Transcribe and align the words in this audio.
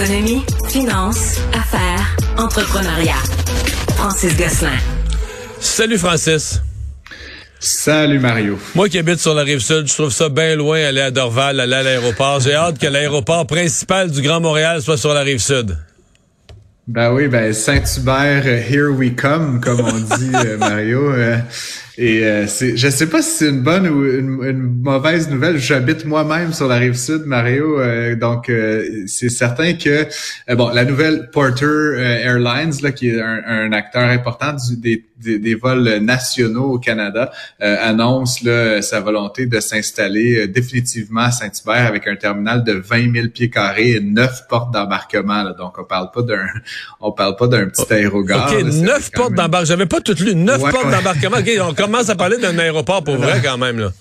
Économie, 0.00 0.42
finance, 0.68 1.36
affaires, 1.52 2.16
entrepreneuriat. 2.38 3.22
Francis 3.96 4.34
Gosselin. 4.34 4.78
Salut 5.60 5.98
Francis. 5.98 6.62
Salut 7.58 8.18
Mario. 8.18 8.58
Moi 8.74 8.88
qui 8.88 8.98
habite 8.98 9.18
sur 9.18 9.34
la 9.34 9.42
rive 9.42 9.58
sud, 9.58 9.88
je 9.88 9.92
trouve 9.92 10.10
ça 10.10 10.30
bien 10.30 10.56
loin 10.56 10.82
aller 10.82 11.02
à 11.02 11.10
Dorval, 11.10 11.60
aller 11.60 11.74
à 11.74 11.82
l'aéroport. 11.82 12.40
J'ai 12.40 12.54
hâte 12.54 12.78
que 12.78 12.86
l'aéroport 12.86 13.46
principal 13.46 14.10
du 14.10 14.22
Grand 14.22 14.40
Montréal 14.40 14.80
soit 14.80 14.96
sur 14.96 15.12
la 15.12 15.20
rive 15.20 15.40
sud. 15.40 15.76
Ben 16.86 17.12
oui, 17.12 17.28
ben 17.28 17.52
Saint-Hubert, 17.52 18.44
euh, 18.46 18.58
here 18.58 18.88
we 18.88 19.14
come, 19.14 19.60
comme 19.60 19.80
on 19.80 20.16
dit 20.16 20.32
euh, 20.34 20.56
Mario. 20.56 21.12
Euh, 22.00 22.10
et 22.10 22.24
euh, 22.24 22.46
c'est, 22.46 22.76
je 22.76 22.88
sais 22.88 23.08
pas 23.08 23.22
si 23.22 23.30
c'est 23.30 23.48
une 23.48 23.62
bonne 23.62 23.86
ou 23.88 24.04
une, 24.04 24.80
mauvaise 24.82 25.28
nouvelle. 25.28 25.58
J'habite 25.58 26.04
moi-même 26.04 26.52
sur 26.52 26.66
la 26.66 26.76
rive 26.76 26.94
sud, 26.94 27.22
Mario. 27.26 27.78
Euh, 27.78 28.16
donc 28.16 28.48
euh, 28.48 29.04
c'est 29.06 29.28
certain 29.28 29.74
que 29.74 30.06
bon, 30.54 30.70
la 30.70 30.84
nouvelle 30.84 31.30
Porter 31.30 31.98
Airlines, 32.22 32.72
là, 32.82 32.92
qui 32.92 33.10
est 33.10 33.20
un, 33.20 33.72
acteur 33.72 34.08
important 34.08 34.56
des, 34.78 35.04
des, 35.18 35.54
vols 35.54 35.98
nationaux 35.98 36.72
au 36.72 36.78
Canada, 36.78 37.30
annonce 37.60 38.42
là, 38.42 38.82
sa 38.82 39.00
volonté 39.00 39.46
de 39.46 39.60
s'installer 39.60 40.48
définitivement 40.48 41.22
à 41.22 41.30
Saint-Hubert 41.30 41.86
avec 41.86 42.08
un 42.08 42.16
terminal 42.16 42.64
de 42.64 42.72
20 42.72 43.12
000 43.12 43.28
pieds 43.28 43.50
carrés 43.50 43.92
et 43.92 44.00
neuf 44.00 44.46
portes 44.48 44.72
d'embarquement. 44.72 45.44
Donc 45.56 45.78
on 45.78 45.84
parle 45.84 46.10
pas 46.12 46.22
d'un, 46.22 46.46
on 47.00 47.12
parle 47.12 47.36
pas 47.36 47.46
d'un 47.46 47.66
petit 47.66 47.92
aérogare. 47.92 48.52
Ok, 48.52 48.64
neuf 48.64 49.10
portes 49.12 49.34
d'embarquement. 49.34 49.66
J'avais 49.66 49.86
pas 49.86 50.00
tout 50.00 50.16
lu. 50.20 50.34
Neuf 50.34 50.60
portes 50.60 50.90
d'embarquement. 50.90 51.36
on 51.62 51.74
commence 51.90 52.08
à 52.08 52.14
parler 52.14 52.38
d'un 52.38 52.56
aéroport 52.58 53.02
pour 53.02 53.16
vrai 53.16 53.40
quand 53.42 53.58
même. 53.58 53.78
Là. 53.78 53.92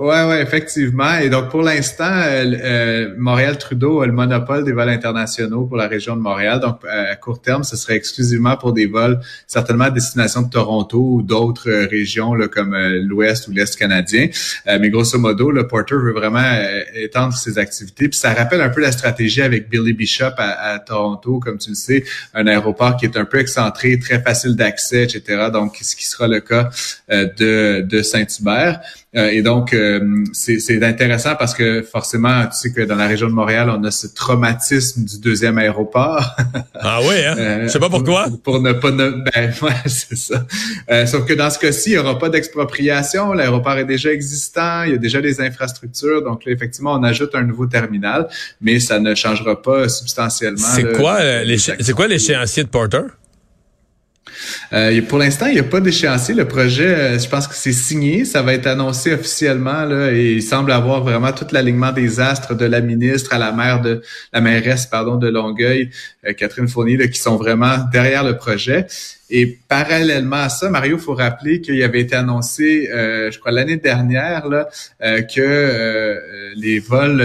Ouais, 0.00 0.24
ouais, 0.24 0.40
effectivement. 0.40 1.18
Et 1.18 1.28
donc, 1.28 1.50
pour 1.50 1.60
l'instant, 1.60 2.10
euh, 2.10 2.54
euh, 2.64 3.14
Montréal-Trudeau 3.18 4.00
a 4.00 4.06
le 4.06 4.14
monopole 4.14 4.64
des 4.64 4.72
vols 4.72 4.88
internationaux 4.88 5.66
pour 5.66 5.76
la 5.76 5.88
région 5.88 6.16
de 6.16 6.22
Montréal. 6.22 6.58
Donc, 6.58 6.78
à 6.88 7.14
court 7.16 7.42
terme, 7.42 7.64
ce 7.64 7.76
serait 7.76 7.96
exclusivement 7.96 8.56
pour 8.56 8.72
des 8.72 8.86
vols 8.86 9.20
certainement 9.46 9.84
à 9.84 9.90
destination 9.90 10.40
de 10.40 10.48
Toronto 10.48 10.98
ou 10.98 11.20
d'autres 11.20 11.68
euh, 11.68 11.86
régions 11.86 12.32
là, 12.32 12.48
comme 12.48 12.74
l'Ouest 12.74 13.48
ou 13.48 13.52
l'Est 13.52 13.76
canadien. 13.76 14.28
mais 14.66 14.88
grosso 14.88 15.18
modo, 15.18 15.50
le 15.50 15.66
Porter 15.66 15.96
veut 15.96 16.14
vraiment 16.14 16.50
étendre 16.94 17.34
ses 17.34 17.58
activités. 17.58 18.08
Puis 18.08 18.18
ça 18.18 18.32
rappelle 18.32 18.62
un 18.62 18.70
peu 18.70 18.80
la 18.80 18.92
stratégie 18.92 19.42
avec 19.42 19.68
Billy 19.68 19.92
Bishop 19.92 20.32
à, 20.38 20.78
Toronto, 20.78 21.40
comme 21.40 21.58
tu 21.58 21.70
le 21.70 21.76
sais, 21.76 22.04
un 22.32 22.46
aéroport 22.46 22.96
qui 22.96 23.04
est 23.04 23.18
un 23.18 23.26
peu 23.26 23.38
excentré, 23.38 23.98
très 23.98 24.22
facile 24.22 24.56
d'accès, 24.56 25.02
etc. 25.02 25.50
Donc, 25.52 25.76
ce 25.82 25.94
qui 25.94 26.06
sera 26.06 26.26
le 26.26 26.40
cas 26.40 26.70
de, 27.10 27.82
de 27.82 28.02
Saint-Hubert. 28.02 28.80
et 29.12 29.42
donc, 29.42 29.74
euh, 29.98 30.24
c'est 30.32 30.82
intéressant 30.82 31.34
parce 31.36 31.54
que 31.54 31.82
forcément, 31.82 32.46
tu 32.46 32.56
sais 32.56 32.72
que 32.72 32.82
dans 32.82 32.96
la 32.96 33.06
région 33.06 33.28
de 33.28 33.32
Montréal, 33.32 33.70
on 33.70 33.82
a 33.84 33.90
ce 33.90 34.06
traumatisme 34.06 35.04
du 35.04 35.18
deuxième 35.18 35.58
aéroport. 35.58 36.36
ah 36.74 37.00
oui, 37.02 37.16
hein? 37.26 37.34
Euh, 37.38 37.62
Je 37.64 37.68
sais 37.68 37.78
pas 37.78 37.88
pourquoi. 37.88 38.28
Pour, 38.42 38.60
ne 38.60 38.72
pas... 38.72 38.90
Ne, 38.90 39.10
ben, 39.10 39.52
ouais, 39.62 39.72
c'est 39.86 40.16
ça. 40.16 40.46
Euh, 40.90 41.06
sauf 41.06 41.24
que 41.26 41.34
dans 41.34 41.50
ce 41.50 41.58
cas-ci, 41.58 41.90
il 41.90 41.92
n'y 41.92 41.98
aura 41.98 42.18
pas 42.18 42.28
d'expropriation. 42.28 43.32
L'aéroport 43.32 43.78
est 43.78 43.84
déjà 43.84 44.12
existant. 44.12 44.82
Il 44.84 44.92
y 44.92 44.94
a 44.94 44.98
déjà 44.98 45.20
les 45.20 45.40
infrastructures. 45.40 46.22
Donc 46.22 46.44
là, 46.44 46.52
effectivement, 46.52 46.94
on 46.94 47.02
ajoute 47.02 47.34
un 47.34 47.42
nouveau 47.42 47.66
terminal, 47.66 48.28
mais 48.60 48.80
ça 48.80 48.98
ne 48.98 49.14
changera 49.14 49.60
pas 49.60 49.88
substantiellement. 49.88 50.58
C'est 50.58 50.96
quoi, 50.96 51.18
c'est 51.80 51.92
quoi 51.92 52.06
l'échéancier 52.06 52.64
de 52.64 52.68
Porter? 52.68 53.02
Euh, 54.72 55.00
pour 55.02 55.18
l'instant, 55.18 55.46
il 55.46 55.54
n'y 55.54 55.60
a 55.60 55.64
pas 55.64 55.80
d'échéancier. 55.80 56.34
Le 56.34 56.46
projet, 56.46 56.86
euh, 56.86 57.18
je 57.18 57.28
pense 57.28 57.46
que 57.46 57.54
c'est 57.54 57.72
signé. 57.72 58.24
Ça 58.24 58.42
va 58.42 58.54
être 58.54 58.66
annoncé 58.66 59.12
officiellement 59.12 59.84
là, 59.84 60.12
et 60.12 60.32
il 60.34 60.42
semble 60.42 60.72
avoir 60.72 61.02
vraiment 61.02 61.32
tout 61.32 61.46
l'alignement 61.52 61.92
des 61.92 62.20
astres 62.20 62.54
de 62.54 62.64
la 62.64 62.80
ministre 62.80 63.32
à 63.32 63.38
la 63.38 63.52
maire 63.52 63.80
de 63.80 64.02
la 64.32 64.40
mairesse 64.40 64.86
pardon 64.86 65.16
de 65.16 65.28
Longueuil, 65.28 65.90
euh, 66.26 66.32
Catherine 66.32 66.68
Fournier, 66.68 67.10
qui 67.10 67.20
sont 67.20 67.36
vraiment 67.36 67.78
derrière 67.92 68.24
le 68.24 68.36
projet. 68.36 68.86
Et 69.32 69.58
parallèlement 69.68 70.36
à 70.36 70.48
ça, 70.48 70.68
Mario, 70.70 70.98
faut 70.98 71.14
rappeler 71.14 71.60
qu'il 71.60 71.80
avait 71.84 72.00
été 72.00 72.16
annoncé, 72.16 72.90
euh, 72.92 73.30
je 73.30 73.38
crois 73.38 73.52
l'année 73.52 73.76
dernière, 73.76 74.48
là, 74.48 74.68
euh, 75.02 75.22
que 75.22 75.40
euh, 75.40 76.18
les 76.56 76.80
vols 76.80 77.24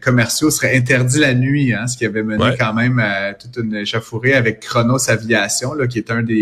commerciaux 0.00 0.50
seraient 0.50 0.76
interdits 0.76 1.18
la 1.18 1.34
nuit, 1.34 1.74
hein, 1.74 1.88
ce 1.88 1.96
qui 1.96 2.06
avait 2.06 2.22
mené 2.22 2.54
quand 2.58 2.72
même 2.72 3.00
à 3.00 3.34
toute 3.34 3.56
une 3.56 3.74
échauffourée 3.74 4.34
avec 4.34 4.60
Chronos 4.60 5.10
Aviation, 5.10 5.74
là, 5.74 5.88
qui 5.88 5.98
est 5.98 6.10
un 6.12 6.22
des 6.22 6.33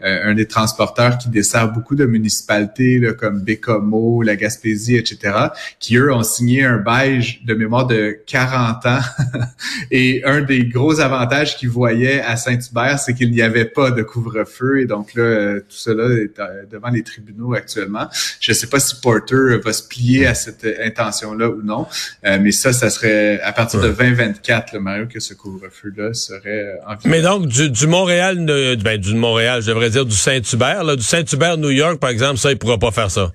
un 0.00 0.34
des 0.34 0.46
transporteurs 0.46 1.18
qui 1.18 1.28
dessert 1.28 1.72
beaucoup 1.72 1.94
de 1.94 2.04
municipalités 2.04 2.98
là, 2.98 3.12
comme 3.12 3.40
Bécomo, 3.40 4.22
la 4.22 4.36
Gaspésie, 4.36 4.96
etc., 4.96 5.34
qui 5.80 5.96
eux 5.96 6.12
ont 6.12 6.22
signé 6.22 6.64
un 6.64 6.78
bail 6.78 7.38
de 7.44 7.54
mémoire 7.54 7.86
de 7.86 8.18
40 8.26 8.86
ans. 8.86 8.98
Et 9.90 10.22
un 10.24 10.42
des 10.42 10.64
gros 10.66 11.00
avantages 11.00 11.56
qu'ils 11.56 11.70
voyaient 11.70 12.20
à 12.20 12.36
Saint-Hubert, 12.36 12.98
c'est 12.98 13.14
qu'il 13.14 13.30
n'y 13.30 13.42
avait 13.42 13.64
pas 13.64 13.90
de 13.90 14.02
couvre 14.02 14.44
feu 14.44 14.80
et 14.80 14.86
donc 14.86 15.14
là, 15.14 15.22
euh, 15.22 15.60
tout 15.60 15.76
cela 15.76 16.14
est 16.14 16.40
devant 16.70 16.88
les 16.88 17.02
tribunaux 17.02 17.54
actuellement. 17.54 18.08
Je 18.40 18.52
ne 18.52 18.54
sais 18.54 18.66
pas 18.66 18.80
si 18.80 19.00
Porter 19.00 19.58
va 19.64 19.72
se 19.72 19.86
plier 19.86 20.26
à 20.26 20.34
cette 20.34 20.66
intention-là 20.84 21.48
ou 21.48 21.62
non, 21.62 21.86
euh, 22.24 22.38
mais 22.40 22.52
ça, 22.52 22.72
ça 22.72 22.90
serait 22.90 23.40
à 23.40 23.52
partir 23.52 23.80
de 23.80 23.88
2024, 23.88 24.72
le 24.74 24.80
Mario, 24.80 25.06
que 25.06 25.20
ce 25.20 25.34
couvre-feu-là 25.34 26.14
serait 26.14 26.64
euh, 26.64 26.74
en 26.86 26.96
Mais 27.04 27.22
donc, 27.22 27.46
du, 27.46 27.86
Montréal, 27.86 28.44
ben, 28.82 28.98
du 28.98 29.14
Montréal, 29.14 29.35
je 29.38 29.66
devrais 29.66 29.90
dire 29.90 30.04
du 30.04 30.14
Saint-Hubert, 30.14 30.96
du 30.96 31.02
Saint-Hubert, 31.02 31.56
New 31.56 31.70
York, 31.70 31.98
par 31.98 32.10
exemple, 32.10 32.38
ça, 32.38 32.50
il 32.50 32.58
pourra 32.58 32.78
pas 32.78 32.90
faire 32.90 33.10
ça. 33.10 33.32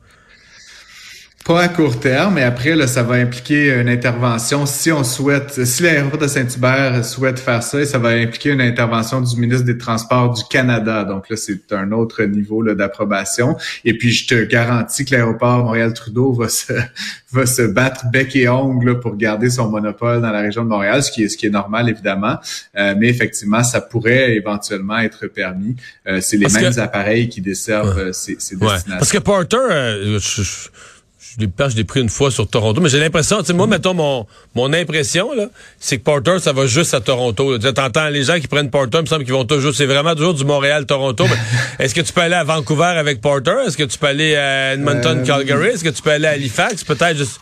Pas 1.44 1.64
à 1.64 1.68
court 1.70 2.00
terme, 2.00 2.36
mais 2.36 2.44
après, 2.44 2.76
là, 2.76 2.86
ça 2.86 3.02
va 3.02 3.16
impliquer 3.16 3.74
une 3.74 3.90
intervention. 3.90 4.68
Si 4.68 4.92
on 4.92 5.04
souhaite, 5.04 5.66
si 5.66 5.82
l'aéroport 5.82 6.20
de 6.20 6.28
Saint-Hubert 6.28 7.04
souhaite 7.04 7.40
faire 7.40 7.64
ça, 7.64 7.84
ça 7.84 7.98
va 7.98 8.10
impliquer 8.10 8.52
une 8.52 8.62
intervention 8.62 9.22
du 9.22 9.36
ministre 9.38 9.66
des 9.66 9.78
Transports 9.78 10.34
du 10.34 10.44
Canada. 10.50 11.04
Donc 11.04 11.30
là, 11.30 11.36
c'est 11.36 11.74
un 11.74 11.92
autre 11.94 12.22
niveau 12.24 12.64
d'approbation. 12.64 13.58
Et 13.86 13.98
puis, 13.98 14.12
je 14.12 14.28
te 14.28 14.44
garantis 14.44 15.04
que 15.04 15.12
l'aéroport 15.16 15.64
Montréal-Trudeau 15.64 16.32
va 16.32 16.48
se, 16.48 16.74
va 17.32 17.48
se 17.48 17.64
battre 17.64 18.06
bec 18.12 18.36
et 18.36 18.48
ongle 18.48 19.00
pour 19.00 19.16
garder 19.16 19.50
son 19.50 19.68
monopole 19.68 20.22
dans 20.22 20.32
la 20.32 20.42
région 20.42 20.64
de 20.64 20.70
Montréal, 20.70 21.02
ce 21.02 21.10
qui 21.10 21.24
est, 21.24 21.30
ce 21.30 21.38
qui 21.38 21.48
est 21.48 21.52
normal, 21.52 21.90
évidemment. 21.90 22.38
Euh, 22.78 22.94
mais 22.96 23.10
effectivement, 23.10 23.64
ça 23.64 23.82
pourrait 23.82 24.36
éventuellement 24.36 25.00
être 25.00 25.26
permis. 25.26 25.76
Euh, 26.08 26.20
c'est 26.22 26.38
les 26.38 26.50
mêmes 26.50 26.78
appareils 26.78 27.30
qui 27.30 27.42
desservent 27.42 27.98
euh, 27.98 28.14
ces, 28.14 28.36
ces 28.38 28.56
destinations. 28.56 28.98
Parce 29.00 29.12
que 29.12 29.18
Porter, 29.18 30.20
je 30.20 30.70
je 31.34 31.46
l'ai, 31.46 31.70
je 31.70 31.76
l'ai 31.78 31.84
pris 31.84 32.02
une 32.02 32.10
fois 32.10 32.30
sur 32.30 32.48
Toronto, 32.48 32.82
mais 32.82 32.90
j'ai 32.90 33.00
l'impression, 33.00 33.40
tu 33.40 33.46
sais, 33.46 33.54
moi, 33.54 33.68
mettons, 33.68 33.94
mon, 33.94 34.26
mon 34.54 34.74
impression, 34.74 35.34
là, 35.34 35.46
c'est 35.80 35.98
que 35.98 36.04
Porter, 36.04 36.40
ça 36.40 36.52
va 36.52 36.66
juste 36.66 36.94
à 36.94 37.00
Toronto. 37.00 37.58
Tu 37.58 37.68
entends 37.68 38.10
les 38.10 38.24
gens 38.24 38.40
qui 38.40 38.48
prennent 38.48 38.70
Porter, 38.70 38.98
il 38.98 39.02
me 39.02 39.06
semble 39.06 39.24
qu'ils 39.24 39.34
vont 39.34 39.46
toujours, 39.46 39.74
c'est 39.74 39.86
vraiment 39.86 40.14
toujours 40.14 40.34
du 40.34 40.44
Montréal-Toronto. 40.44 41.26
est-ce 41.80 41.96
que 41.96 42.02
tu 42.02 42.12
peux 42.12 42.22
aller 42.22 42.36
à 42.36 42.44
Vancouver 42.44 42.84
avec 42.98 43.22
Porter? 43.22 43.56
Est-ce 43.66 43.78
que 43.78 43.84
tu 43.84 43.98
peux 43.98 44.08
aller 44.08 44.36
à 44.36 44.74
Edmonton-Calgary? 44.74 45.70
Euh, 45.70 45.74
est-ce 45.74 45.84
que 45.84 45.90
tu 45.90 46.02
peux 46.02 46.12
aller 46.12 46.28
à 46.28 46.32
Halifax? 46.32 46.84
Peut-être 46.84 47.18
juste... 47.18 47.40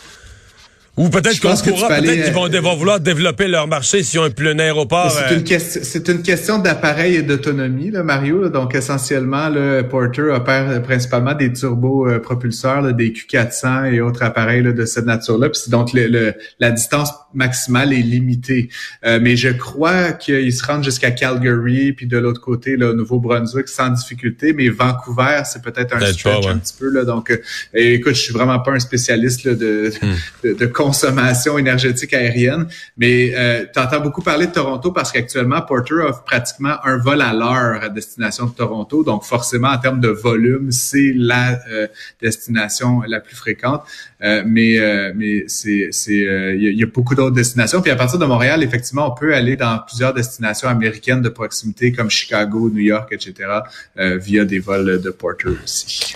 Ou 0.99 1.07
peut-être 1.09 1.39
qu'on 1.39 1.55
pourra, 1.55 1.87
peut-être 1.87 2.25
qu'ils 2.25 2.33
vont, 2.33 2.49
vont, 2.49 2.75
vouloir 2.75 3.00
développer 3.00 3.47
leur 3.47 3.69
marché 3.69 4.03
s'ils 4.03 4.19
ont 4.19 4.25
un, 4.25 4.45
un 4.47 4.59
aéroport. 4.59 5.09
C'est 5.09 5.33
une, 5.33 5.45
euh, 5.50 6.13
une, 6.13 6.21
question 6.21 6.57
d'appareil 6.57 7.15
et 7.15 7.21
d'autonomie, 7.21 7.89
Mario. 7.91 8.50
Donc, 8.50 8.75
essentiellement, 8.75 9.47
le 9.47 9.83
Porter 9.83 10.24
opère 10.24 10.81
principalement 10.83 11.33
des 11.33 11.53
turbopropulseurs, 11.53 12.94
des 12.94 13.12
Q400 13.12 13.94
et 13.94 14.01
autres 14.01 14.24
appareils 14.24 14.62
de 14.62 14.85
cette 14.85 15.06
nature-là. 15.06 15.47
Puis 15.47 15.71
donc, 15.71 15.94
le, 15.94 16.33
la 16.59 16.71
distance 16.71 17.13
maximale 17.33 17.93
est 17.93 18.01
limitée. 18.01 18.69
Euh, 19.05 19.19
mais 19.21 19.35
je 19.35 19.49
crois 19.49 20.13
qu'ils 20.13 20.53
se 20.53 20.65
rendent 20.65 20.83
jusqu'à 20.83 21.11
Calgary, 21.11 21.93
puis 21.93 22.07
de 22.07 22.17
l'autre 22.17 22.41
côté, 22.41 22.75
le 22.75 22.93
Nouveau-Brunswick, 22.93 23.67
sans 23.67 23.89
difficulté. 23.89 24.53
Mais 24.53 24.69
Vancouver, 24.69 25.41
c'est 25.45 25.61
peut-être 25.61 25.95
un 25.95 26.11
stretch 26.11 26.47
un 26.47 26.57
petit 26.57 26.75
peu. 26.77 26.89
Là, 26.89 27.05
donc, 27.05 27.31
euh, 27.31 27.37
écoute, 27.73 28.15
je 28.15 28.21
suis 28.21 28.33
vraiment 28.33 28.59
pas 28.59 28.71
un 28.71 28.79
spécialiste 28.79 29.47
de, 29.47 29.91
hmm. 30.01 30.15
de, 30.43 30.53
de 30.53 30.65
consommation 30.65 31.57
énergétique 31.57 32.13
aérienne. 32.13 32.67
Mais 32.97 33.33
euh, 33.35 33.65
tu 33.71 33.79
entends 33.79 33.99
beaucoup 33.99 34.21
parler 34.21 34.47
de 34.47 34.51
Toronto 34.51 34.91
parce 34.91 35.11
qu'actuellement, 35.11 35.61
Porter 35.61 35.95
offre 35.95 36.23
pratiquement 36.23 36.75
un 36.83 36.97
vol 36.97 37.21
à 37.21 37.33
l'heure 37.33 37.83
à 37.83 37.89
destination 37.89 38.45
de 38.45 38.51
Toronto. 38.51 39.03
Donc 39.03 39.23
forcément, 39.23 39.69
en 39.69 39.77
termes 39.77 39.99
de 39.99 40.09
volume, 40.09 40.71
c'est 40.71 41.13
la 41.15 41.59
euh, 41.69 41.87
destination 42.21 43.01
la 43.07 43.19
plus 43.19 43.35
fréquente. 43.35 43.83
Euh, 44.21 44.44
mais 44.45 44.77
mais 45.16 45.45
c'est 45.48 45.89
c'est 45.92 46.25
il 46.57 46.77
y, 46.77 46.83
a 46.83 46.86
beaucoup 46.88 47.16
d'autres 47.16 47.36
destinations. 47.36 47.81
Puis 47.81 47.92
à 47.92 47.95
partir 47.95 48.19
de 48.19 48.25
Montréal, 48.25 48.63
effectivement, 48.63 49.12
on 49.12 49.16
peut 49.16 49.33
aller 49.33 49.56
dans 49.56 49.80
plusieurs 49.80 50.13
destinations 50.13 50.68
américaines 50.68 51.21
de 51.21 51.30
proximité 51.30 51.92
comme 51.92 52.10
Chicago, 52.10 52.69
New 52.69 52.81
York, 52.81 53.12
etc. 53.12 53.50
via 53.95 54.45
des 54.45 54.60
vols 54.60 55.01
de 55.01 55.10
Porter 55.10 55.50
aussi. 55.63 56.16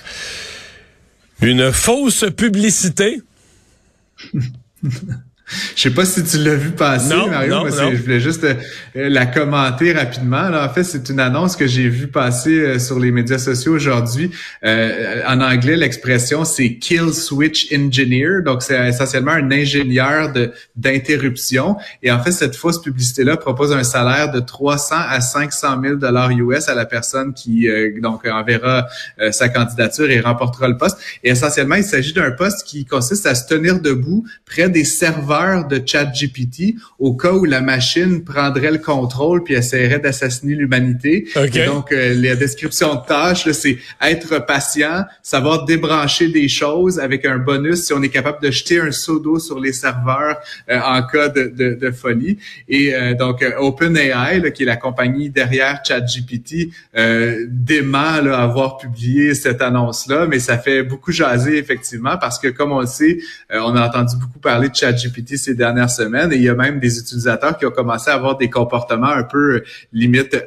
Une 1.42 1.72
fausse 1.72 2.26
publicité. 2.36 3.22
Je 5.76 5.82
sais 5.82 5.92
pas 5.92 6.06
si 6.06 6.24
tu 6.24 6.38
l'as 6.38 6.56
vu 6.56 6.72
passer, 6.72 7.16
Mario. 7.30 7.68
Je 7.70 8.02
voulais 8.02 8.20
juste 8.20 8.44
euh, 8.44 8.56
la 8.96 9.26
commenter 9.26 9.94
rapidement. 9.94 10.50
en 10.54 10.70
fait, 10.70 10.84
c'est 10.84 11.10
une 11.10 11.20
annonce 11.20 11.56
que 11.56 11.68
j'ai 11.68 11.90
vue 11.90 12.08
passer 12.08 12.60
euh, 12.60 12.80
sur 12.80 13.00
les 13.00 13.12
médias 13.12 13.38
sociaux 13.38 13.74
aujourd'hui. 13.74 14.32
Euh, 14.64 15.22
en 15.28 15.42
anglais, 15.42 15.76
l'expression 15.76 16.46
c'est 16.46 16.76
kill 16.76 17.14
switch 17.14 17.72
engineer. 17.74 18.42
Donc, 18.44 18.62
c'est 18.64 18.88
essentiellement 18.88 19.32
un 19.32 19.52
ingénieur 19.52 20.32
de 20.32 20.52
d'interruption. 20.76 21.78
Et 22.02 22.12
en 22.12 22.22
fait, 22.22 22.32
cette 22.32 22.56
fausse 22.56 22.82
publicité-là 22.82 23.38
propose 23.38 23.72
un 23.72 23.84
salaire 23.84 24.32
de 24.32 24.40
300 24.40 24.96
à 24.98 25.22
500 25.22 25.82
000 25.82 25.96
dollars 25.96 26.32
US 26.32 26.70
à 26.70 26.76
la 26.76 26.86
personne 26.86 27.34
qui 27.34 27.68
donc 28.02 28.26
enverra 28.26 28.88
sa 29.32 29.50
candidature 29.50 30.10
et 30.10 30.20
remportera 30.20 30.68
le 30.68 30.78
poste. 30.78 30.98
Et 31.24 31.30
essentiellement, 31.30 31.76
il 31.76 31.84
s'agit 31.84 32.14
d'un 32.14 32.32
poste 32.32 32.66
qui 32.66 32.86
consiste 32.86 33.26
à 33.26 33.36
se 33.36 33.48
tenir 33.48 33.80
debout 33.80 34.26
près 34.46 34.70
des 34.70 34.84
serveurs 34.84 35.43
de 35.70 35.82
ChatGPT 35.86 36.76
au 37.00 37.16
cas 37.16 37.32
où 37.34 37.46
la 37.46 37.62
machine 37.62 38.24
prendrait 38.24 38.72
le 38.72 38.78
contrôle 38.78 39.44
puis 39.44 39.56
essaierait 39.56 40.00
d'assassiner 40.00 40.56
l'humanité. 40.56 41.28
donc, 41.66 41.92
euh, 41.92 42.14
la 42.16 42.36
description 42.36 42.96
de 42.96 43.06
tâches, 43.06 43.50
c'est 43.52 43.78
être 44.02 44.46
patient, 44.46 45.04
savoir 45.22 45.66
débrancher 45.66 46.30
des 46.30 46.48
choses 46.48 47.00
avec 47.00 47.26
un 47.26 47.38
bonus 47.38 47.84
si 47.84 47.94
on 47.94 48.02
est 48.02 48.10
capable 48.10 48.42
de 48.42 48.52
jeter 48.52 48.80
un 48.80 48.92
seau 48.92 49.20
d'eau 49.20 49.40
sur 49.40 49.60
les 49.60 49.74
serveurs 49.74 50.38
euh, 50.70 50.80
en 50.80 51.04
cas 51.04 51.30
de, 51.30 51.92
folie. 51.92 52.38
Et 52.68 52.94
euh, 52.94 53.14
donc, 53.14 53.46
OpenAI, 53.60 54.52
qui 54.54 54.64
est 54.64 54.66
la 54.66 54.78
compagnie 54.78 55.30
derrière 55.30 55.82
ChatGPT, 55.86 56.70
dément 57.48 58.22
là, 58.22 58.40
avoir 58.40 58.78
publié 58.78 59.34
cette 59.34 59.62
annonce-là, 59.62 60.26
mais 60.28 60.40
ça 60.40 60.58
fait 60.58 60.84
beaucoup 60.84 61.12
jaser 61.12 61.58
effectivement 61.58 62.18
parce 62.18 62.40
que, 62.40 62.48
comme 62.48 62.72
on 62.72 62.82
le 62.82 62.88
sait, 62.88 63.20
on 63.52 63.76
a 63.76 63.88
entendu 63.88 64.16
beaucoup 64.16 64.40
parler 64.40 64.70
de 64.70 64.76
ChatGPT 64.76 65.23
ces 65.28 65.56
dernières 65.56 65.90
semaines 65.90 66.32
et 66.32 66.36
il 66.36 66.44
y 66.44 66.50
a 66.50 66.56
même 66.56 66.80
des 66.80 67.00
utilisateurs 67.00 67.58
qui 67.58 67.66
ont 67.66 67.72
commencé 67.72 68.10
à 68.10 68.16
avoir 68.16 68.38
des 68.38 68.50
comportements 68.50 69.08
un 69.08 69.24
peu 69.24 69.56
euh, 69.56 69.64
limite 69.92 70.38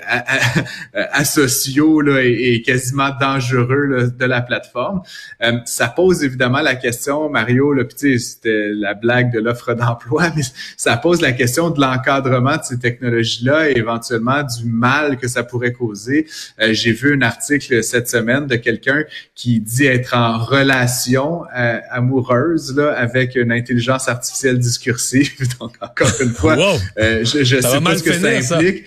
asociaux 1.13 2.01
là, 2.01 2.23
et, 2.23 2.63
quasiment 2.63 3.11
dangereux 3.21 4.13
de 4.17 4.25
la 4.25 4.41
plateforme. 4.41 5.03
Euh, 5.43 5.59
ça 5.65 5.89
pose 5.89 6.25
évidemment 6.25 6.61
la 6.61 6.75
question, 6.75 7.29
Mario, 7.29 7.73
là, 7.73 7.85
c'était 7.97 8.71
la 8.73 8.95
blague 8.95 9.33
de 9.33 9.41
l'offre 9.41 9.75
d'emploi, 9.75 10.31
mais 10.37 10.43
ça 10.77 10.97
pose 10.97 11.21
la 11.21 11.33
question 11.33 11.71
de 11.71 11.81
l'encadrement 11.81 12.57
de 12.57 12.63
ces 12.63 12.79
technologies-là 12.79 13.71
et 13.71 13.79
éventuellement 13.79 14.43
du 14.43 14.67
mal 14.67 15.17
que 15.17 15.29
ça 15.29 15.43
pourrait 15.43 15.73
causer. 15.73 16.27
Euh, 16.61 16.73
j'ai 16.73 16.93
vu 16.93 17.15
un 17.15 17.23
article 17.23 17.83
cette 17.83 18.09
semaine 18.09 18.47
de 18.47 18.57
quelqu'un 18.57 19.05
qui 19.35 19.61
dit 19.61 19.87
être 19.87 20.17
en 20.17 20.39
relation 20.39 21.45
amoureuse 21.91 22.77
là, 22.77 22.93
avec 22.93 23.37
une 23.37 23.53
intelligence 23.53 24.09
artificielle 24.09 24.59
Donc, 25.61 25.75
encore 25.81 26.13
une 26.21 26.31
fois, 26.31 26.57
euh, 26.99 27.25
je, 27.25 27.45
je 27.45 27.61
sais 27.61 27.81
pas 27.81 27.97
ce 27.97 28.03
que 28.03 28.13
ça 28.13 28.55
implique. 28.55 28.85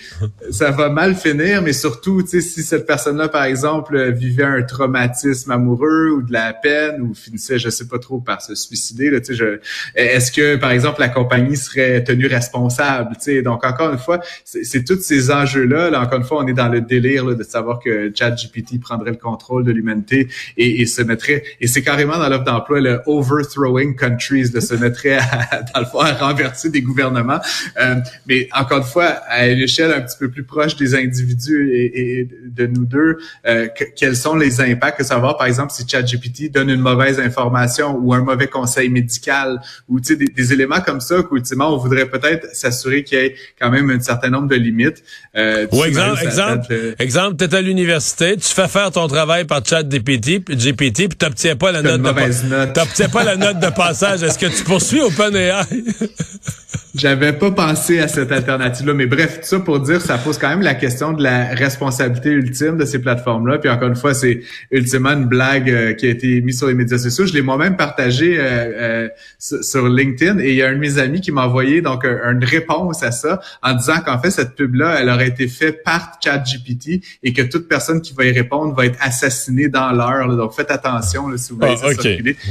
Ça. 0.52 0.72
va 0.72 0.90
mal 0.90 1.16
finir, 1.16 1.62
mais 1.62 1.74
surtout, 1.74 2.22
tu 2.22 2.30
sais, 2.30 2.42
si 2.42 2.64
cette 2.64 2.86
personne-là, 2.86 3.28
par 3.28 3.44
exemple, 3.44 4.12
vivait 4.12 4.44
un 4.44 4.62
traumatisme 4.64 5.52
amoureux 5.52 6.12
ou 6.12 6.22
de 6.22 6.32
la 6.32 6.54
peine 6.54 7.02
ou 7.02 7.14
finissait, 7.14 7.60
je 7.60 7.70
sais 7.70 7.88
pas 7.88 8.00
trop, 8.00 8.20
par 8.20 8.42
se 8.42 8.56
suicider, 8.56 9.10
là, 9.10 9.20
tu 9.20 9.36
sais, 9.36 9.60
est-ce 9.96 10.32
que, 10.32 10.56
par 10.56 10.72
exemple, 10.72 11.00
la 11.02 11.10
compagnie 11.10 11.58
serait 11.58 12.04
tenue 12.04 12.28
responsable, 12.28 13.16
tu 13.16 13.24
sais? 13.24 13.42
Donc, 13.42 13.66
encore 13.66 13.92
une 13.92 14.00
fois, 14.00 14.20
c'est 14.44 14.84
tous 14.84 15.02
ces 15.02 15.32
enjeux-là. 15.32 15.90
Là, 15.90 16.02
encore 16.02 16.20
une 16.20 16.26
fois, 16.26 16.44
on 16.44 16.48
est 16.48 16.54
dans 16.54 16.70
le 16.70 16.82
délire 16.82 17.26
de 17.26 17.44
savoir 17.44 17.80
que 17.80 18.12
ChatGPT 18.14 18.80
prendrait 18.80 19.12
le 19.12 19.18
contrôle 19.18 19.64
de 19.64 19.72
l'humanité 19.72 20.28
et, 20.58 20.82
et, 20.82 20.86
se 20.86 21.02
mettrait, 21.02 21.44
et 21.60 21.68
c'est 21.68 21.82
carrément 21.82 22.18
dans 22.18 22.30
l'offre 22.30 22.44
d'emploi, 22.44 22.80
le 22.80 23.02
overthrowing 23.06 23.96
countries, 23.96 24.50
de 24.50 24.60
se 24.60 24.74
mettrait 24.76 25.18
à, 25.18 25.64
dans 25.74 25.82
le 25.82 25.86
fond, 25.86 26.00
à 26.00 26.14
renverser 26.14 26.70
des 26.70 26.82
gouvernements. 26.82 27.40
Euh, 27.80 27.96
mais 28.28 28.50
encore 28.56 28.80
une 28.80 28.84
fois, 28.84 29.06
à 29.28 29.48
une 29.48 29.60
échelle 29.60 29.92
un 29.92 30.02
petit 30.02 30.18
peu 30.18 30.30
plus 30.30 30.44
proche 30.44 30.76
des 30.76 30.96
individus 30.96 31.72
et, 31.74 32.28
de 32.46 32.68
nous 32.68 32.86
deux, 32.86 33.18
euh, 33.48 33.68
quels 33.96 34.16
sont 34.16 34.36
les 34.36 34.62
impacts? 34.62 34.98
Que 34.98 35.04
ça 35.04 35.16
va 35.16 35.20
avoir, 35.20 35.38
par 35.38 35.48
exemple, 35.48 35.72
si 35.72 35.88
ChatGPT 35.88 36.52
donne 36.52 36.70
une 36.70 36.82
mauvaise 36.82 37.20
information 37.20 37.98
ou 38.02 38.14
un 38.14 38.22
mauvais 38.22 38.48
conseil 38.48 38.90
médical 38.90 39.62
ou 39.88 40.00
des, 40.00 40.16
des 40.16 40.54
éléments 40.54 40.82
comme 40.82 41.00
ça 41.00 41.22
qu'ultimement, 41.24 41.74
on 41.74 41.78
voudrait 41.78 42.08
peut-être 42.08 42.48
s'assurer 42.54 43.04
qu'il 43.04 43.18
y 43.18 43.22
ait 43.22 43.36
quand 43.60 43.70
même 43.70 43.90
un 43.90 44.00
certain 44.00 44.30
nombre 44.30 44.48
de 44.48 44.56
limites. 44.56 45.04
Euh, 45.38 45.68
ou 45.72 45.86
exemple, 45.86 46.24
exemple, 46.24 46.96
exemple, 47.00 47.36
tu 47.38 47.46
es 47.46 47.56
à 47.56 47.62
l'université, 47.62 48.36
tu 48.36 48.48
fais 48.48 48.68
faire 48.68 48.92
ton 48.92 49.08
travail 49.08 49.46
par 49.46 49.66
ChatGPT, 49.66 50.44
GPT, 50.50 51.08
puis 51.08 51.18
tu 51.18 51.26
n'obtiens 51.26 51.56
pas 51.56 51.72
la 51.72 51.82
note 51.82 52.02
de 52.02 53.08
pas 53.12 53.24
la 53.24 53.36
note 53.36 53.60
de 53.60 53.70
passage. 53.70 54.24
Est-ce 54.24 54.40
que 54.40 54.46
tu 54.46 54.64
poursuis 54.64 55.02
OpenAI? 55.02 55.59
J'avais 56.96 57.34
pas 57.34 57.52
pensé 57.52 58.00
à 58.00 58.08
cette 58.08 58.32
alternative-là, 58.32 58.94
mais 58.96 59.06
bref, 59.06 59.42
tout 59.42 59.48
ça 59.48 59.60
pour 59.60 59.80
dire, 59.80 60.02
ça 60.02 60.18
pose 60.18 60.40
quand 60.40 60.50
même 60.50 60.62
la 60.62 60.74
question 60.74 61.14
de 61.14 61.22
la 61.22 61.54
responsabilité 61.54 62.30
ultime 62.30 62.78
de 62.78 62.86
ces 62.86 63.00
plateformes-là. 63.00 63.60
Puis 63.60 63.70
encore 63.70 63.90
une 63.90 63.96
fois, 63.96 64.16
c'est 64.16 64.42
ultimement 64.72 65.12
une 65.12 65.26
blague 65.26 65.70
euh, 65.70 65.94
qui 65.94 66.08
a 66.08 66.10
été 66.10 66.42
mise 66.42 66.58
sur 66.58 66.68
les 66.68 66.74
médias 66.74 66.98
sociaux. 66.98 67.28
Je 67.28 67.34
l'ai 67.34 67.44
moi-même 67.44 67.78
partagé 67.78 68.38
euh, 68.40 68.44
euh, 68.44 69.10
sur 69.38 69.88
LinkedIn 69.88 70.40
et 70.40 70.50
il 70.50 70.56
y 70.56 70.64
a 70.64 70.70
un 70.70 70.74
de 70.74 70.80
mes 70.80 70.98
amis 70.98 71.22
qui 71.22 71.32
m'a 71.32 71.46
envoyé 71.46 71.82
donc 71.82 72.06
une 72.06 72.44
réponse 72.44 73.04
à 73.04 73.12
ça 73.12 73.40
en 73.62 73.74
disant 73.74 74.02
qu'en 74.04 74.20
fait 74.20 74.32
cette 74.32 74.56
pub-là, 74.56 74.98
elle 75.00 75.10
aurait 75.10 75.28
été 75.28 75.48
faite 75.48 75.84
par 75.84 76.20
ChatGPT 76.24 77.04
et 77.22 77.34
que 77.34 77.44
toute 77.44 77.68
personne 77.68 78.02
qui 78.02 78.14
va 78.14 78.26
y 78.26 78.32
répondre 78.32 78.74
va 78.76 78.88
être 78.88 78.98
assassinée 79.00 79.68
dans 79.68 79.92
l'heure. 79.92 80.36
Donc 80.36 80.54
faites 80.54 80.72
attention 80.72 81.28
là, 81.28 81.38
si 81.38 81.52
vous 81.52 81.60
voulez 81.60 81.76
ah, 81.84 81.90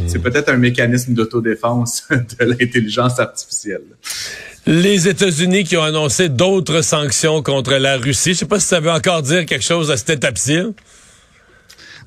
C'est 0.06 0.20
peut-être 0.20 0.48
un 0.48 0.58
mécanisme 0.58 1.14
d'autodéfense 1.14 2.06
de 2.10 2.44
l'intelligence 2.44 2.97
artificielle. 2.98 3.82
Les 4.66 5.08
États-Unis 5.08 5.64
qui 5.64 5.76
ont 5.76 5.82
annoncé 5.82 6.28
d'autres 6.28 6.82
sanctions 6.82 7.42
contre 7.42 7.74
la 7.74 7.96
Russie. 7.96 8.34
Je 8.34 8.40
sais 8.40 8.46
pas 8.46 8.60
si 8.60 8.66
ça 8.66 8.80
veut 8.80 8.90
encore 8.90 9.22
dire 9.22 9.46
quelque 9.46 9.64
chose 9.64 9.90
à 9.90 9.96
cette 9.96 10.10
étape-ci. 10.10 10.58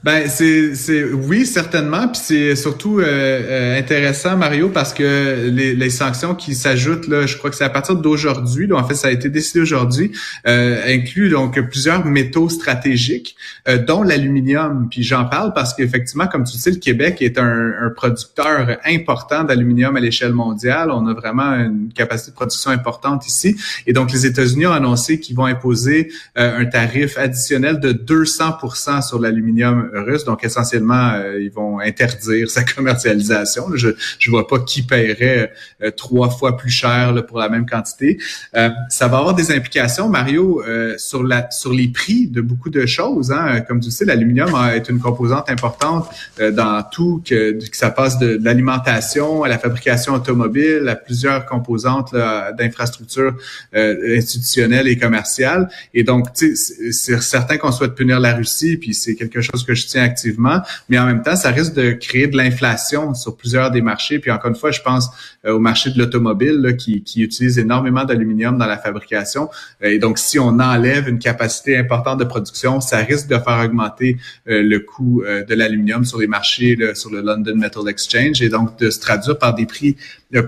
Ben 0.03 0.27
c'est 0.27 0.73
c'est 0.73 1.03
oui 1.03 1.45
certainement. 1.45 2.07
Puis 2.07 2.21
c'est 2.23 2.55
surtout 2.55 2.99
euh, 2.99 3.05
euh, 3.05 3.79
intéressant 3.79 4.35
Mario 4.35 4.69
parce 4.69 4.95
que 4.95 5.47
les, 5.51 5.75
les 5.75 5.89
sanctions 5.91 6.33
qui 6.33 6.55
s'ajoutent 6.55 7.07
là 7.07 7.27
je 7.27 7.37
crois 7.37 7.51
que 7.51 7.55
c'est 7.55 7.63
à 7.63 7.69
partir 7.69 7.95
d'aujourd'hui 7.95 8.71
en 8.73 8.83
fait 8.83 8.95
ça 8.95 9.09
a 9.09 9.11
été 9.11 9.29
décidé 9.29 9.59
aujourd'hui 9.59 10.11
euh, 10.47 10.81
inclut 10.87 11.29
donc 11.29 11.59
plusieurs 11.69 12.03
métaux 12.03 12.49
stratégiques 12.49 13.35
euh, 13.67 13.77
dont 13.77 14.01
l'aluminium. 14.01 14.87
Puis 14.89 15.03
j'en 15.03 15.25
parle 15.25 15.53
parce 15.53 15.75
qu'effectivement 15.75 16.25
comme 16.25 16.45
tu 16.45 16.57
sais 16.57 16.71
le 16.71 16.77
Québec 16.77 17.21
est 17.21 17.37
un, 17.37 17.71
un 17.83 17.89
producteur 17.91 18.79
important 18.83 19.43
d'aluminium 19.43 19.95
à 19.97 19.99
l'échelle 19.99 20.33
mondiale. 20.33 20.89
On 20.89 21.05
a 21.05 21.13
vraiment 21.13 21.53
une 21.53 21.93
capacité 21.93 22.31
de 22.31 22.35
production 22.35 22.71
importante 22.71 23.27
ici. 23.27 23.55
Et 23.85 23.93
donc 23.93 24.11
les 24.11 24.25
États-Unis 24.25 24.65
ont 24.65 24.73
annoncé 24.73 25.19
qu'ils 25.19 25.35
vont 25.35 25.45
imposer 25.45 26.11
un 26.35 26.65
tarif 26.65 27.19
additionnel 27.19 27.79
de 27.79 27.93
200% 27.93 29.07
sur 29.07 29.19
l'aluminium 29.19 29.90
Donc, 30.25 30.43
essentiellement, 30.43 31.11
euh, 31.13 31.39
ils 31.39 31.51
vont 31.51 31.79
interdire 31.79 32.49
sa 32.49 32.63
commercialisation. 32.63 33.75
Je 33.75 33.89
ne 33.89 34.29
vois 34.29 34.47
pas 34.47 34.59
qui 34.59 34.83
paierait 34.83 35.51
euh, 35.81 35.91
trois 35.91 36.29
fois 36.29 36.57
plus 36.57 36.69
cher 36.69 37.13
pour 37.27 37.39
la 37.39 37.49
même 37.49 37.65
quantité. 37.65 38.17
Euh, 38.55 38.69
ça 38.89 39.07
va 39.07 39.17
avoir 39.17 39.33
des 39.33 39.51
implications, 39.51 40.09
Mario, 40.09 40.63
sur, 40.97 41.23
la, 41.23 41.49
sur 41.51 41.73
les 41.73 41.87
prix 41.87 42.27
de 42.27 42.41
beaucoup 42.41 42.69
de 42.69 42.85
choses. 42.85 43.31
Hein. 43.31 43.61
Comme 43.61 43.79
tu 43.79 43.91
sais, 43.91 44.05
l'aluminium 44.05 44.51
est 44.73 44.89
une 44.89 44.99
composante 44.99 45.49
importante 45.49 46.09
dans 46.39 46.83
tout, 46.91 47.21
que, 47.25 47.53
que 47.53 47.77
ça 47.77 47.89
passe 47.89 48.19
de, 48.19 48.39
l'alimentation 48.41 49.43
à 49.43 49.49
la 49.49 49.57
fabrication 49.57 50.13
automobile, 50.13 50.87
à 50.87 50.95
plusieurs 50.95 51.45
composantes 51.45 52.13
d'infrastructures 52.13 53.35
institutionnelles 53.73 54.87
et 54.87 54.97
commerciales. 54.97 55.69
Et 55.93 56.03
donc, 56.03 56.27
c'est 56.33 57.21
certain 57.21 57.57
qu'on 57.57 57.71
souhaite 57.71 57.95
punir 57.95 58.19
la 58.19 58.33
Russie, 58.33 58.77
puis 58.77 58.93
c'est 58.93 59.15
quelque 59.15 59.41
chose 59.41 59.63
que 59.63 59.73
tiens 59.87 60.03
activement, 60.03 60.61
mais 60.89 60.99
en 60.99 61.05
même 61.05 61.21
temps, 61.21 61.35
ça 61.35 61.49
risque 61.49 61.73
de 61.73 61.91
créer 61.91 62.27
de 62.27 62.37
l'inflation 62.37 63.13
sur 63.13 63.35
plusieurs 63.35 63.71
des 63.71 63.81
marchés. 63.81 64.19
Puis 64.19 64.31
encore 64.31 64.49
une 64.49 64.55
fois, 64.55 64.71
je 64.71 64.81
pense 64.81 65.09
au 65.45 65.59
marché 65.59 65.89
de 65.89 65.97
l'automobile 65.97 66.75
qui, 66.77 67.03
qui 67.03 67.21
utilise 67.21 67.57
énormément 67.57 68.03
d'aluminium 68.03 68.57
dans 68.57 68.65
la 68.65 68.77
fabrication. 68.77 69.49
Et 69.81 69.97
donc, 69.97 70.17
si 70.17 70.39
on 70.39 70.59
enlève 70.59 71.07
une 71.07 71.19
capacité 71.19 71.77
importante 71.77 72.19
de 72.19 72.25
production, 72.25 72.81
ça 72.81 72.97
risque 72.97 73.27
de 73.27 73.37
faire 73.37 73.61
augmenter 73.65 74.17
le 74.45 74.77
coût 74.79 75.23
de 75.25 75.53
l'aluminium 75.53 76.05
sur 76.05 76.19
les 76.19 76.27
marchés, 76.27 76.77
sur 76.93 77.09
le 77.11 77.21
London 77.21 77.55
Metal 77.55 77.87
Exchange, 77.87 78.41
et 78.41 78.49
donc 78.49 78.77
de 78.79 78.89
se 78.89 78.99
traduire 78.99 79.37
par 79.37 79.55
des 79.55 79.65
prix 79.65 79.97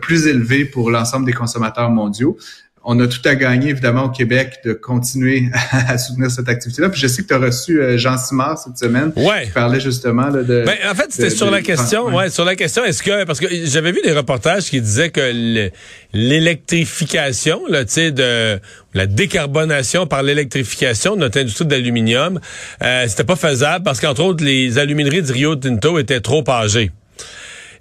plus 0.01 0.27
élevés 0.27 0.65
pour 0.65 0.91
l'ensemble 0.91 1.25
des 1.25 1.33
consommateurs 1.33 1.89
mondiaux 1.89 2.37
on 2.85 2.99
a 2.99 3.07
tout 3.07 3.21
à 3.25 3.35
gagner, 3.35 3.69
évidemment, 3.69 4.05
au 4.05 4.09
Québec 4.09 4.59
de 4.65 4.73
continuer 4.73 5.49
à 5.71 5.97
soutenir 5.97 6.29
cette 6.29 6.49
activité-là. 6.49 6.89
Puis 6.89 6.99
je 6.99 7.07
sais 7.07 7.21
que 7.23 7.27
tu 7.27 7.33
as 7.33 7.39
reçu 7.39 7.81
euh, 7.81 7.97
Jean 7.97 8.17
Simard 8.17 8.57
cette 8.57 8.77
semaine. 8.77 9.13
Ouais. 9.15 9.45
Qui 9.45 9.51
parlait 9.51 9.79
justement 9.79 10.27
là, 10.27 10.43
de. 10.43 10.63
Ben, 10.65 10.75
en 10.89 10.93
fait, 10.93 11.05
c'était 11.09 11.29
sur 11.29 11.49
la 11.49 11.61
question. 11.61 12.07
Ouais. 12.13 12.29
sur 12.29 12.43
la 12.43 12.55
question. 12.55 12.83
Est-ce 12.83 13.01
que 13.01 13.23
parce 13.23 13.39
que 13.39 13.47
j'avais 13.65 13.91
vu 13.91 14.01
des 14.03 14.11
reportages 14.11 14.65
qui 14.65 14.81
disaient 14.81 15.09
que 15.09 15.69
l'électrification, 16.13 17.61
là, 17.69 17.85
tu 17.85 17.93
sais, 17.93 18.11
de 18.11 18.59
la 18.93 19.07
décarbonation 19.07 20.05
par 20.05 20.21
l'électrification 20.21 21.15
de 21.15 21.21
notre 21.21 21.39
industrie 21.39 21.65
d'aluminium, 21.65 22.39
euh, 22.83 23.05
c'était 23.07 23.23
pas 23.23 23.35
faisable 23.35 23.83
parce 23.85 24.01
qu'entre 24.01 24.23
autres, 24.23 24.43
les 24.43 24.77
alumineries 24.77 25.21
de 25.21 25.31
Rio 25.31 25.55
Tinto 25.55 25.99
étaient 25.99 26.21
trop 26.21 26.43
âgées. 26.49 26.91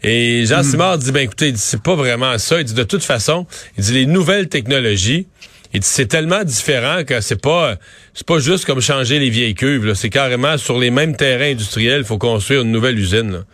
Et 0.03 0.45
Jean 0.47 0.61
hmm. 0.61 0.71
Simard 0.71 0.99
dit, 0.99 1.13
ben 1.13 1.21
écoutez, 1.21 1.53
c'est 1.57 1.83
pas 1.83 1.95
vraiment 1.95 2.37
ça. 2.39 2.61
Il 2.61 2.65
dit, 2.65 2.75
de 2.75 2.83
toute 2.83 3.05
façon, 3.05 3.47
il 3.79 3.85
dit, 3.85 3.93
les 3.93 4.07
nouvelles 4.07 4.49
technologies, 4.49 5.27
il 5.73 5.81
dit, 5.81 5.87
c'est 5.87 6.07
tellement 6.07 6.45
différent 6.45 7.05
que 7.05 7.21
c'est 7.21 7.41
pas, 7.41 7.77
c'est 8.15 8.27
pas 8.27 8.39
juste 8.39 8.65
comme 8.65 8.81
changer 8.81 9.19
les 9.19 9.31
vieilles 9.31 9.55
cuves, 9.55 9.95
c'est 9.95 10.11
carrément 10.11 10.59
sur 10.59 10.79
les 10.79 10.91
mêmes 10.91 11.17
terrains 11.17 11.53
industriels, 11.53 12.01
il 12.01 12.05
faut 12.05 12.19
construire 12.19 12.63
une 12.63 12.73
nouvelle 12.73 12.99
usine, 12.99 13.33
là 13.33 13.45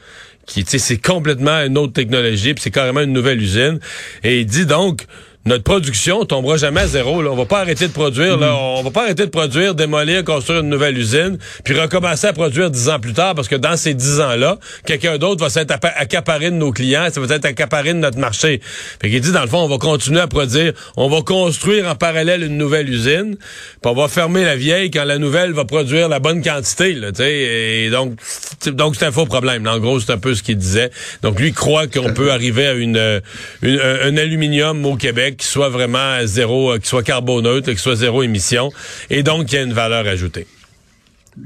qui, 0.48 0.64
c'est 0.66 0.98
complètement 0.98 1.60
une 1.64 1.78
autre 1.78 1.92
technologie, 1.92 2.54
puis 2.54 2.62
c'est 2.62 2.70
carrément 2.70 3.02
une 3.02 3.12
nouvelle 3.12 3.40
usine. 3.40 3.78
Et 4.24 4.40
il 4.40 4.46
dit 4.46 4.66
donc, 4.66 5.04
notre 5.48 5.64
production 5.64 6.26
tombera 6.26 6.58
jamais 6.58 6.82
à 6.82 6.86
zéro. 6.86 7.22
Là. 7.22 7.30
On 7.30 7.36
va 7.36 7.46
pas 7.46 7.60
arrêter 7.60 7.88
de 7.88 7.92
produire. 7.92 8.36
Là. 8.36 8.52
Mm. 8.52 8.56
On 8.56 8.82
va 8.82 8.90
pas 8.90 9.04
arrêter 9.04 9.24
de 9.24 9.30
produire, 9.30 9.74
démolir, 9.74 10.22
construire 10.22 10.60
une 10.60 10.68
nouvelle 10.68 10.96
usine, 10.96 11.38
puis 11.64 11.78
recommencer 11.78 12.26
à 12.26 12.34
produire 12.34 12.70
dix 12.70 12.90
ans 12.90 13.00
plus 13.00 13.14
tard, 13.14 13.34
parce 13.34 13.48
que 13.48 13.56
dans 13.56 13.76
ces 13.76 13.94
dix 13.94 14.20
ans-là, 14.20 14.58
quelqu'un 14.84 15.16
d'autre 15.16 15.42
va 15.42 15.48
s'être 15.48 15.74
accaparé 15.82 16.50
de 16.50 16.56
nos 16.56 16.70
clients, 16.70 17.08
ça 17.10 17.20
va 17.20 17.34
être 17.34 17.46
accaparé 17.46 17.94
de 17.94 17.98
notre 17.98 18.18
marché. 18.18 18.60
Fait 19.00 19.08
qu'il 19.08 19.22
dit, 19.22 19.32
dans 19.32 19.40
le 19.40 19.48
fond, 19.48 19.60
on 19.60 19.68
va 19.68 19.78
continuer 19.78 20.20
à 20.20 20.26
produire, 20.26 20.74
on 20.98 21.08
va 21.08 21.22
construire 21.22 21.88
en 21.88 21.94
parallèle 21.94 22.42
une 22.42 22.58
nouvelle 22.58 22.88
usine, 22.90 23.36
puis 23.36 23.90
on 23.90 23.94
va 23.94 24.08
fermer 24.08 24.44
la 24.44 24.56
vieille 24.56 24.90
quand 24.90 25.04
la 25.04 25.16
nouvelle 25.16 25.52
va 25.52 25.64
produire 25.64 26.10
la 26.10 26.18
bonne 26.18 26.42
quantité. 26.42 26.92
Là, 26.92 27.08
et 27.20 27.88
donc, 27.90 28.18
donc 28.66 28.96
c'est 28.96 29.06
un 29.06 29.12
faux 29.12 29.24
problème. 29.24 29.66
En 29.66 29.78
gros, 29.78 29.98
c'est 29.98 30.12
un 30.12 30.18
peu 30.18 30.34
ce 30.34 30.42
qu'il 30.42 30.58
disait. 30.58 30.90
Donc 31.22 31.40
lui 31.40 31.52
croit 31.52 31.86
qu'on 31.86 32.12
peut 32.12 32.32
arriver 32.32 32.66
à 32.66 32.74
une, 32.74 33.22
une, 33.62 33.80
un 33.80 34.16
aluminium 34.18 34.84
au 34.84 34.96
Québec 34.96 35.37
qui 35.38 35.46
soit 35.46 35.70
vraiment 35.70 36.18
zéro, 36.24 36.72
euh, 36.72 36.78
qui 36.78 36.88
soit 36.88 37.02
carboneutre, 37.02 37.70
qui 37.70 37.78
soit 37.78 37.96
zéro 37.96 38.22
émission, 38.22 38.70
et 39.08 39.22
donc 39.22 39.46
qui 39.46 39.56
a 39.56 39.62
une 39.62 39.72
valeur 39.72 40.06
ajoutée. 40.06 40.46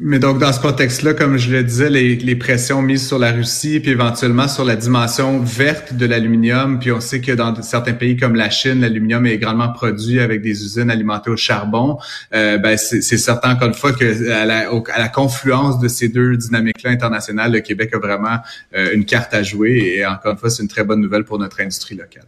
Mais 0.00 0.18
donc, 0.18 0.38
dans 0.38 0.52
ce 0.52 0.60
contexte-là, 0.60 1.12
comme 1.12 1.36
je 1.36 1.50
le 1.50 1.62
disais, 1.62 1.90
les, 1.90 2.16
les, 2.16 2.36
pressions 2.36 2.80
mises 2.80 3.06
sur 3.06 3.18
la 3.18 3.30
Russie, 3.30 3.78
puis 3.80 3.90
éventuellement 3.90 4.48
sur 4.48 4.64
la 4.64 4.74
dimension 4.74 5.40
verte 5.40 5.92
de 5.94 6.06
l'aluminium, 6.06 6.78
puis 6.78 6.92
on 6.92 7.00
sait 7.00 7.20
que 7.20 7.32
dans 7.32 7.60
certains 7.62 7.92
pays 7.92 8.16
comme 8.16 8.34
la 8.34 8.48
Chine, 8.48 8.80
l'aluminium 8.80 9.26
est 9.26 9.32
également 9.34 9.68
produit 9.70 10.20
avec 10.20 10.40
des 10.40 10.64
usines 10.64 10.90
alimentées 10.90 11.30
au 11.30 11.36
charbon. 11.36 11.98
Euh, 12.34 12.56
ben 12.56 12.78
c'est 12.78 13.02
certain, 13.02 13.52
encore 13.52 13.68
une 13.68 13.74
fois, 13.74 13.92
que 13.92 14.30
à 14.30 14.46
la, 14.46 14.70
à 14.70 14.98
la 14.98 15.08
confluence 15.08 15.78
de 15.78 15.88
ces 15.88 16.08
deux 16.08 16.36
dynamiques-là 16.36 16.90
internationales, 16.90 17.52
le 17.52 17.60
Québec 17.60 17.90
a 17.92 17.98
vraiment 17.98 18.38
euh, 18.74 18.94
une 18.94 19.04
carte 19.04 19.34
à 19.34 19.42
jouer. 19.42 19.96
Et 19.96 20.06
encore 20.06 20.32
une 20.32 20.38
fois, 20.38 20.48
c'est 20.48 20.62
une 20.62 20.68
très 20.68 20.84
bonne 20.84 21.00
nouvelle 21.00 21.24
pour 21.24 21.38
notre 21.38 21.60
industrie 21.60 21.96
locale. 21.96 22.24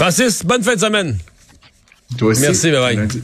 Francis, 0.00 0.42
bonne 0.46 0.62
fin 0.62 0.76
de 0.76 0.80
semaine. 0.80 1.18
Toi 2.16 2.30
aussi. 2.30 2.40
Merci, 2.40 2.70
bye 2.70 2.96
bye. 2.96 3.22